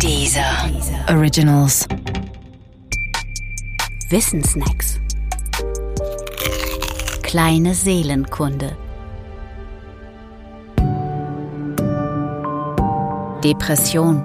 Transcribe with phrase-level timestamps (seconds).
[0.00, 0.70] Dieser
[1.08, 1.86] Originals.
[4.10, 5.00] Wissensnacks.
[7.22, 8.76] Kleine Seelenkunde.
[13.42, 14.24] Depression.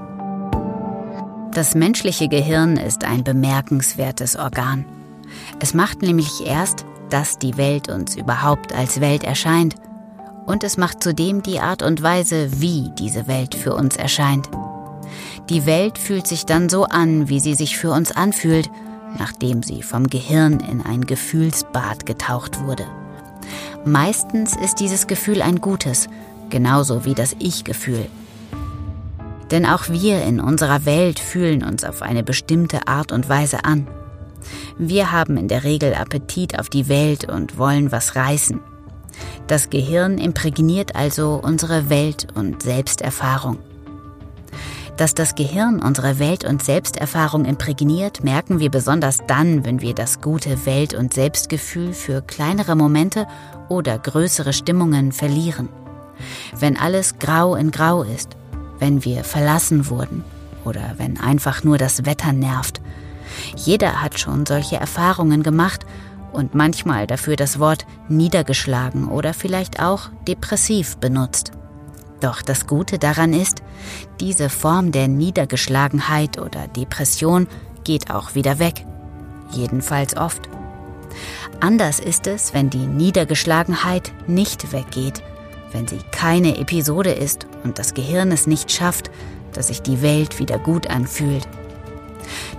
[1.54, 4.86] Das menschliche Gehirn ist ein bemerkenswertes Organ.
[5.60, 9.76] Es macht nämlich erst, dass die Welt uns überhaupt als Welt erscheint.
[10.46, 14.50] Und es macht zudem die Art und Weise, wie diese Welt für uns erscheint.
[15.50, 18.70] Die Welt fühlt sich dann so an, wie sie sich für uns anfühlt,
[19.18, 22.86] nachdem sie vom Gehirn in ein Gefühlsbad getaucht wurde.
[23.86, 26.08] Meistens ist dieses Gefühl ein gutes,
[26.50, 28.08] genauso wie das Ich-Gefühl.
[29.52, 33.88] Denn auch wir in unserer Welt fühlen uns auf eine bestimmte Art und Weise an.
[34.78, 38.60] Wir haben in der Regel Appetit auf die Welt und wollen was reißen.
[39.48, 43.58] Das Gehirn imprägniert also unsere Welt- und Selbsterfahrung.
[45.00, 50.20] Dass das Gehirn unsere Welt- und Selbsterfahrung imprägniert, merken wir besonders dann, wenn wir das
[50.20, 53.26] gute Welt- und Selbstgefühl für kleinere Momente
[53.70, 55.70] oder größere Stimmungen verlieren.
[56.60, 58.36] Wenn alles grau in grau ist,
[58.80, 60.26] wenn wir verlassen wurden
[60.66, 62.82] oder wenn einfach nur das Wetter nervt.
[63.56, 65.86] Jeder hat schon solche Erfahrungen gemacht
[66.34, 71.54] und manchmal dafür das Wort niedergeschlagen oder vielleicht auch depressiv benutzt.
[72.20, 73.62] Doch das Gute daran ist,
[74.20, 77.48] diese Form der Niedergeschlagenheit oder Depression
[77.84, 78.86] geht auch wieder weg.
[79.52, 80.50] Jedenfalls oft.
[81.60, 85.24] Anders ist es, wenn die Niedergeschlagenheit nicht weggeht,
[85.72, 89.10] wenn sie keine Episode ist und das Gehirn es nicht schafft,
[89.54, 91.48] dass sich die Welt wieder gut anfühlt.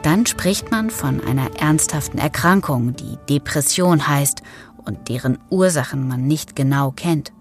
[0.03, 4.43] Dann spricht man von einer ernsthaften Erkrankung, die Depression heißt
[4.85, 7.33] und deren Ursachen man nicht genau kennt.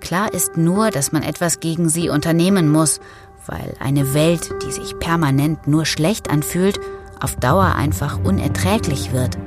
[0.00, 3.00] Klar ist nur, dass man etwas gegen sie unternehmen muss,
[3.46, 6.80] weil eine Welt, die sich permanent nur schlecht anfühlt,
[7.20, 9.38] auf Dauer einfach unerträglich wird.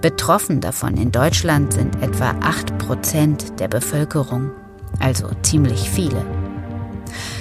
[0.00, 4.52] Betroffen davon in Deutschland sind etwa 8% der Bevölkerung,
[5.00, 6.24] also ziemlich viele.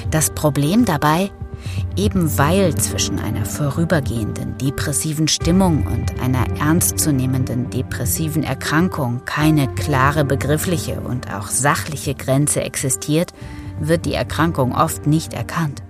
[0.09, 1.31] Das Problem dabei,
[1.95, 10.99] Eben weil zwischen einer vorübergehenden depressiven Stimmung und einer ernstzunehmenden depressiven Erkrankung keine klare begriffliche
[10.99, 13.33] und auch sachliche Grenze existiert,
[13.79, 15.83] wird die Erkrankung oft nicht erkannt.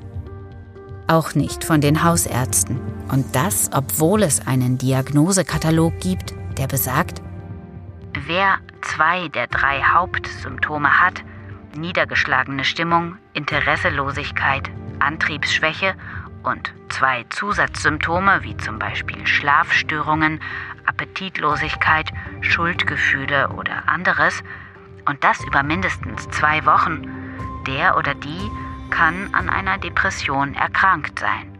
[1.07, 2.79] Auch nicht von den Hausärzten.
[3.11, 7.21] Und das, obwohl es einen Diagnosekatalog gibt, der besagt,
[8.25, 11.23] wer zwei der drei Hauptsymptome hat,
[11.75, 14.69] niedergeschlagene Stimmung, Interesselosigkeit,
[14.99, 15.95] Antriebsschwäche
[16.43, 20.39] und zwei Zusatzsymptome wie zum Beispiel Schlafstörungen,
[20.85, 22.11] Appetitlosigkeit,
[22.41, 24.43] Schuldgefühle oder anderes,
[25.07, 27.07] und das über mindestens zwei Wochen,
[27.67, 28.49] der oder die
[28.89, 31.51] kann an einer Depression erkrankt sein.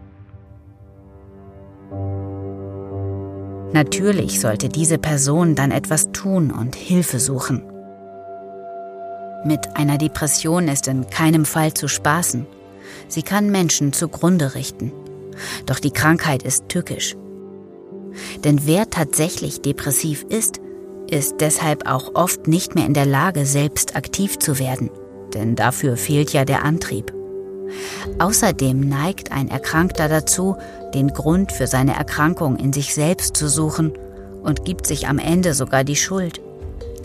[3.74, 7.62] Natürlich sollte diese Person dann etwas tun und Hilfe suchen.
[9.44, 12.48] Mit einer Depression ist in keinem Fall zu spaßen.
[13.08, 14.92] Sie kann Menschen zugrunde richten.
[15.66, 17.16] Doch die Krankheit ist tückisch.
[18.44, 20.60] Denn wer tatsächlich depressiv ist,
[21.10, 24.90] ist deshalb auch oft nicht mehr in der Lage, selbst aktiv zu werden.
[25.34, 27.14] Denn dafür fehlt ja der Antrieb.
[28.20, 30.56] Außerdem neigt ein Erkrankter dazu,
[30.94, 33.94] den Grund für seine Erkrankung in sich selbst zu suchen
[34.42, 36.42] und gibt sich am Ende sogar die Schuld.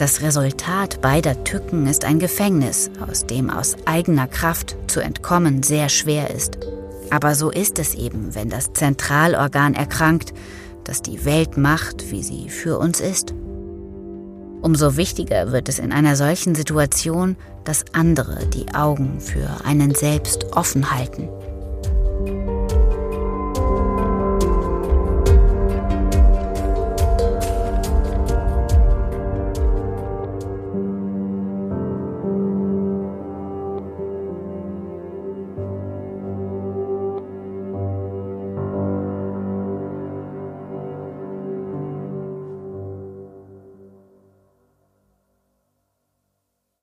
[0.01, 5.91] Das Resultat beider Tücken ist ein Gefängnis, aus dem aus eigener Kraft zu entkommen sehr
[5.91, 6.57] schwer ist.
[7.11, 10.33] Aber so ist es eben, wenn das Zentralorgan erkrankt,
[10.85, 13.35] das die Welt macht, wie sie für uns ist.
[14.63, 20.57] Umso wichtiger wird es in einer solchen Situation, dass andere die Augen für einen selbst
[20.57, 21.29] offen halten.